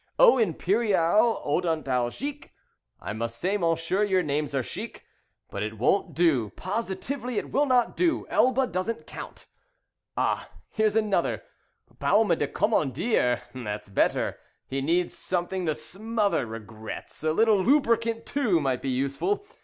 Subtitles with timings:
[0.17, 2.49] 'Eau Imperial Odontalgique.'
[2.99, 5.05] I must say, mon cher, your names are chic.
[5.51, 8.25] But it won't do, positively it will not do.
[8.27, 9.45] Elba doesn't count.
[10.17, 11.43] Ah, here is another:
[11.99, 13.43] 'Baume du Commandeur'.
[13.53, 14.39] That's better.
[14.65, 17.23] He needs something to smother Regrets.
[17.23, 19.45] A little lubricant, too, Might be useful.